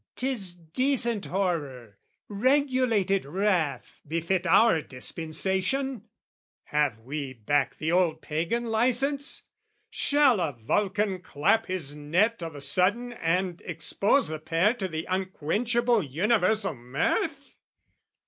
'Tis 0.15 0.55
decent 0.55 1.27
horror, 1.27 1.99
regulated 2.27 3.23
wrath, 3.23 4.01
Befit 4.07 4.47
our 4.47 4.81
dispensation: 4.81 6.05
have 6.63 6.97
we 7.01 7.33
back 7.33 7.77
The 7.77 7.91
old 7.91 8.19
Pagan 8.23 8.65
licence? 8.65 9.43
Shall 9.91 10.39
a 10.39 10.53
Vulcan 10.53 11.21
clap 11.21 11.67
His 11.67 11.93
net 11.93 12.41
o' 12.41 12.49
the 12.49 12.61
sudden 12.61 13.13
and 13.13 13.61
expose 13.63 14.27
the 14.29 14.39
pair 14.39 14.73
To 14.73 14.87
the 14.87 15.05
unquenchable 15.07 16.01
universal 16.01 16.73
mirth? 16.73 17.53